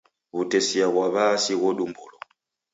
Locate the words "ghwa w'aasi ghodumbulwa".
0.93-2.21